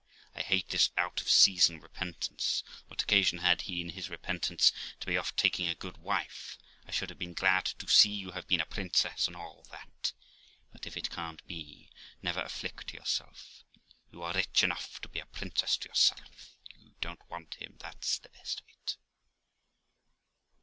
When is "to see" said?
7.65-8.09